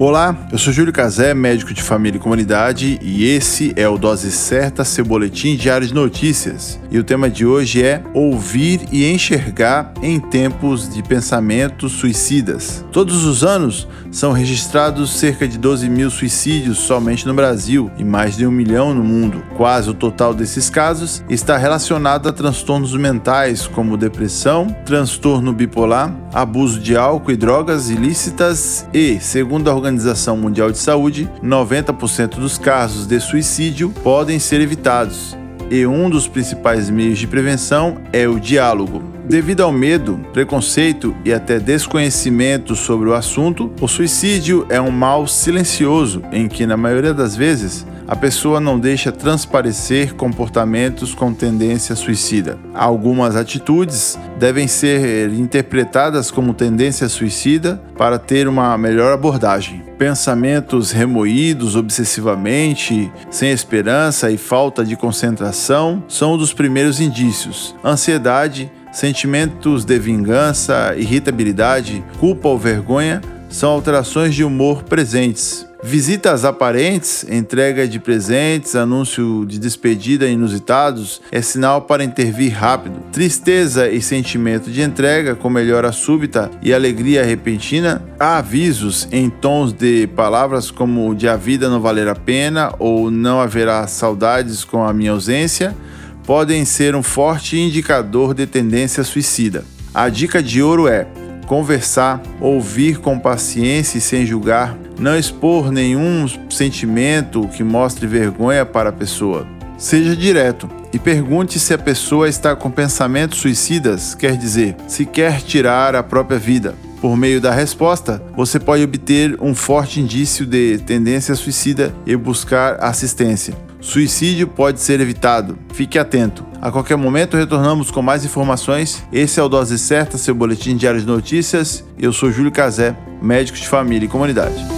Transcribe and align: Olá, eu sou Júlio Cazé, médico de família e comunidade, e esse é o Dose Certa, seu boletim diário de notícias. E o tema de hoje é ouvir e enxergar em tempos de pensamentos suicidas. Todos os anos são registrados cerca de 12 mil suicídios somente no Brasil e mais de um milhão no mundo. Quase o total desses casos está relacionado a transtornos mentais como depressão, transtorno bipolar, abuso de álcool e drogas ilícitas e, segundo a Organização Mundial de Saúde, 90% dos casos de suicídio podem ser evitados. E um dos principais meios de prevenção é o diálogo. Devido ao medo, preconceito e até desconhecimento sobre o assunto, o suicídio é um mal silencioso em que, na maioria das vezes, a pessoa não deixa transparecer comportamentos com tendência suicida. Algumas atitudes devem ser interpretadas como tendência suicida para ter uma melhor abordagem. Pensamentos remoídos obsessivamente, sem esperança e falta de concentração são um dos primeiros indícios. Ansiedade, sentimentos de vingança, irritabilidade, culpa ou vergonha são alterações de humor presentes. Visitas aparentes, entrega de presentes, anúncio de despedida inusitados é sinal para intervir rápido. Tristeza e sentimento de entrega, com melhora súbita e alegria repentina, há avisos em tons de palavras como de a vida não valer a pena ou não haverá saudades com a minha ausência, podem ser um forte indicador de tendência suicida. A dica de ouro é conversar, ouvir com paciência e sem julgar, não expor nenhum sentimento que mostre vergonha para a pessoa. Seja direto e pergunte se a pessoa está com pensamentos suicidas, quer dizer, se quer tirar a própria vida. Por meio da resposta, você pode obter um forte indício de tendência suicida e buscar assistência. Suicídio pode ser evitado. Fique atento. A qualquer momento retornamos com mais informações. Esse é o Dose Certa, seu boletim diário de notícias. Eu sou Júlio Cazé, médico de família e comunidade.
Olá, 0.00 0.46
eu 0.52 0.58
sou 0.58 0.72
Júlio 0.72 0.92
Cazé, 0.92 1.34
médico 1.34 1.74
de 1.74 1.82
família 1.82 2.18
e 2.18 2.20
comunidade, 2.20 3.00
e 3.02 3.24
esse 3.24 3.72
é 3.74 3.88
o 3.88 3.98
Dose 3.98 4.30
Certa, 4.30 4.84
seu 4.84 5.04
boletim 5.04 5.56
diário 5.56 5.88
de 5.88 5.92
notícias. 5.92 6.78
E 6.88 7.00
o 7.00 7.02
tema 7.02 7.28
de 7.28 7.44
hoje 7.44 7.82
é 7.82 8.00
ouvir 8.14 8.82
e 8.92 9.10
enxergar 9.10 9.92
em 10.00 10.20
tempos 10.20 10.88
de 10.88 11.02
pensamentos 11.02 11.90
suicidas. 11.90 12.84
Todos 12.92 13.24
os 13.24 13.42
anos 13.42 13.88
são 14.12 14.30
registrados 14.30 15.18
cerca 15.18 15.48
de 15.48 15.58
12 15.58 15.90
mil 15.90 16.10
suicídios 16.10 16.78
somente 16.78 17.26
no 17.26 17.34
Brasil 17.34 17.90
e 17.98 18.04
mais 18.04 18.36
de 18.36 18.46
um 18.46 18.52
milhão 18.52 18.94
no 18.94 19.02
mundo. 19.02 19.42
Quase 19.56 19.90
o 19.90 19.94
total 19.94 20.32
desses 20.32 20.70
casos 20.70 21.24
está 21.28 21.56
relacionado 21.56 22.28
a 22.28 22.32
transtornos 22.32 22.94
mentais 22.94 23.66
como 23.66 23.96
depressão, 23.96 24.68
transtorno 24.86 25.52
bipolar, 25.52 26.14
abuso 26.32 26.78
de 26.78 26.96
álcool 26.96 27.32
e 27.32 27.36
drogas 27.36 27.90
ilícitas 27.90 28.86
e, 28.94 29.18
segundo 29.18 29.68
a 29.68 29.74
Organização 29.74 29.87
Mundial 30.36 30.70
de 30.70 30.78
Saúde, 30.78 31.30
90% 31.42 32.36
dos 32.36 32.58
casos 32.58 33.06
de 33.06 33.18
suicídio 33.20 33.90
podem 34.02 34.38
ser 34.38 34.60
evitados. 34.60 35.36
E 35.70 35.86
um 35.86 36.08
dos 36.08 36.26
principais 36.26 36.88
meios 36.88 37.18
de 37.18 37.26
prevenção 37.26 37.98
é 38.12 38.26
o 38.26 38.40
diálogo. 38.40 39.02
Devido 39.28 39.62
ao 39.62 39.70
medo, 39.70 40.18
preconceito 40.32 41.14
e 41.22 41.34
até 41.34 41.58
desconhecimento 41.58 42.74
sobre 42.74 43.10
o 43.10 43.14
assunto, 43.14 43.70
o 43.78 43.86
suicídio 43.86 44.66
é 44.70 44.80
um 44.80 44.90
mal 44.90 45.26
silencioso 45.26 46.22
em 46.32 46.48
que, 46.48 46.64
na 46.64 46.78
maioria 46.78 47.12
das 47.12 47.36
vezes, 47.36 47.86
a 48.08 48.16
pessoa 48.16 48.58
não 48.58 48.80
deixa 48.80 49.12
transparecer 49.12 50.14
comportamentos 50.14 51.14
com 51.14 51.34
tendência 51.34 51.94
suicida. 51.94 52.58
Algumas 52.72 53.36
atitudes 53.36 54.18
devem 54.38 54.66
ser 54.66 55.30
interpretadas 55.34 56.30
como 56.30 56.54
tendência 56.54 57.06
suicida 57.06 57.80
para 57.98 58.18
ter 58.18 58.48
uma 58.48 58.78
melhor 58.78 59.12
abordagem. 59.12 59.82
Pensamentos 59.98 60.90
remoídos 60.90 61.76
obsessivamente, 61.76 63.12
sem 63.30 63.50
esperança 63.50 64.30
e 64.30 64.38
falta 64.38 64.82
de 64.84 64.96
concentração 64.96 66.02
são 66.08 66.32
um 66.32 66.38
dos 66.38 66.54
primeiros 66.54 67.00
indícios. 67.00 67.76
Ansiedade, 67.84 68.72
sentimentos 68.90 69.84
de 69.84 69.98
vingança, 69.98 70.94
irritabilidade, 70.96 72.02
culpa 72.18 72.48
ou 72.48 72.58
vergonha 72.58 73.20
são 73.50 73.70
alterações 73.70 74.34
de 74.34 74.44
humor 74.44 74.84
presentes. 74.84 75.67
Visitas 75.80 76.44
aparentes, 76.44 77.24
entrega 77.30 77.86
de 77.86 78.00
presentes, 78.00 78.74
anúncio 78.74 79.46
de 79.46 79.60
despedida 79.60 80.26
inusitados 80.26 81.22
é 81.30 81.40
sinal 81.40 81.82
para 81.82 82.02
intervir 82.02 82.52
rápido. 82.52 83.00
Tristeza 83.12 83.88
e 83.88 84.02
sentimento 84.02 84.72
de 84.72 84.82
entrega, 84.82 85.36
com 85.36 85.48
melhora 85.48 85.92
súbita 85.92 86.50
e 86.60 86.74
alegria 86.74 87.24
repentina, 87.24 88.02
há 88.18 88.38
avisos 88.38 89.06
em 89.12 89.30
tons 89.30 89.72
de 89.72 90.08
palavras 90.08 90.68
como 90.68 91.14
de 91.14 91.28
a 91.28 91.36
vida 91.36 91.68
não 91.68 91.80
valer 91.80 92.08
a 92.08 92.14
pena 92.14 92.74
ou 92.80 93.08
não 93.08 93.40
haverá 93.40 93.86
saudades 93.86 94.64
com 94.64 94.82
a 94.82 94.92
minha 94.92 95.12
ausência, 95.12 95.76
podem 96.24 96.64
ser 96.64 96.96
um 96.96 97.04
forte 97.04 97.56
indicador 97.56 98.34
de 98.34 98.46
tendência 98.46 99.04
suicida. 99.04 99.64
A 99.94 100.08
dica 100.08 100.42
de 100.42 100.60
ouro 100.60 100.88
é 100.88 101.06
conversar, 101.46 102.20
ouvir 102.40 102.98
com 102.98 103.16
paciência 103.16 103.96
e 103.96 104.00
sem 104.00 104.26
julgar, 104.26 104.76
não 104.98 105.16
expor 105.16 105.70
nenhum 105.70 106.26
sentimento 106.50 107.48
que 107.48 107.62
mostre 107.62 108.06
vergonha 108.06 108.66
para 108.66 108.90
a 108.90 108.92
pessoa. 108.92 109.46
Seja 109.76 110.16
direto 110.16 110.68
e 110.92 110.98
pergunte 110.98 111.58
se 111.60 111.72
a 111.72 111.78
pessoa 111.78 112.28
está 112.28 112.56
com 112.56 112.70
pensamentos 112.70 113.38
suicidas, 113.38 114.14
quer 114.14 114.36
dizer, 114.36 114.76
se 114.88 115.06
quer 115.06 115.40
tirar 115.40 115.94
a 115.94 116.02
própria 116.02 116.38
vida. 116.38 116.74
Por 117.00 117.16
meio 117.16 117.40
da 117.40 117.52
resposta, 117.52 118.20
você 118.36 118.58
pode 118.58 118.82
obter 118.82 119.36
um 119.40 119.54
forte 119.54 120.00
indício 120.00 120.44
de 120.44 120.78
tendência 120.78 121.36
suicida 121.36 121.94
e 122.04 122.16
buscar 122.16 122.82
assistência. 122.82 123.54
Suicídio 123.80 124.48
pode 124.48 124.80
ser 124.80 124.98
evitado. 125.00 125.56
Fique 125.72 125.96
atento. 125.96 126.44
A 126.60 126.72
qualquer 126.72 126.96
momento 126.96 127.36
retornamos 127.36 127.92
com 127.92 128.02
mais 128.02 128.24
informações. 128.24 129.04
Esse 129.12 129.38
é 129.38 129.42
o 129.42 129.48
Dose 129.48 129.78
Certa, 129.78 130.18
seu 130.18 130.34
boletim 130.34 130.76
diário 130.76 131.00
de 131.00 131.06
notícias. 131.06 131.84
Eu 131.96 132.12
sou 132.12 132.32
Júlio 132.32 132.50
Cazé, 132.50 132.96
médico 133.22 133.56
de 133.56 133.68
família 133.68 134.06
e 134.06 134.10
comunidade. 134.10 134.77